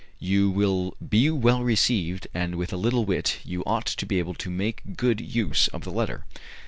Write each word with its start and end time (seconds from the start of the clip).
You 0.17 0.49
will 0.49 0.97
be 1.07 1.29
well 1.29 1.61
received, 1.63 2.25
and 2.33 2.55
with 2.55 2.73
a 2.73 2.75
little 2.75 3.05
wit 3.05 3.37
you 3.45 3.63
ought 3.65 3.85
to 3.85 4.05
be 4.07 4.17
able 4.17 4.33
to 4.33 4.49
make 4.49 4.97
good 4.97 5.21
use 5.21 5.67
of 5.67 5.83
the 5.83 5.91
letter. 5.91 6.25